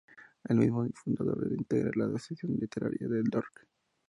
Es 0.49 0.55
miembro 0.57 0.87
fundador 0.95 1.47
e 1.47 1.53
integra 1.53 1.91
la 1.93 2.05
Asociación 2.07 2.57
Literaria 2.59 3.07
“Dr. 3.07 3.45